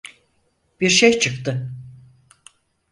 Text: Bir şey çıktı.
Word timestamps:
Bir 0.81 0.89
şey 0.89 1.19
çıktı. 1.19 1.71